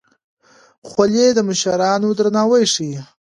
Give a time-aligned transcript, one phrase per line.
[0.89, 2.99] خولۍ د مشرانو درناوی ښيي.